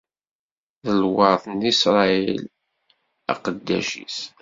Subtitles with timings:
[0.83, 2.41] D lweṛt i Isṛayil,
[3.31, 4.17] aqeddac-is.